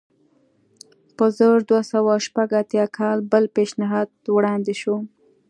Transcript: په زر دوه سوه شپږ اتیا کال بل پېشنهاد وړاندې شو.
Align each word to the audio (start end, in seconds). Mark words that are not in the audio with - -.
په 1.17 1.25
زر 1.37 1.57
دوه 1.69 1.81
سوه 1.91 2.13
شپږ 2.25 2.49
اتیا 2.61 2.85
کال 2.97 3.17
بل 3.31 3.43
پېشنهاد 3.55 4.09
وړاندې 4.35 4.73
شو. 4.81 4.95